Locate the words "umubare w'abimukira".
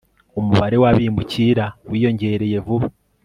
0.39-1.65